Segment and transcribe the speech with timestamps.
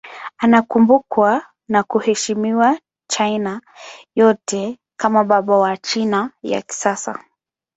[0.37, 3.61] Anakumbukwa na kuheshimiwa China
[4.15, 7.25] yote kama baba wa China ya kisasa.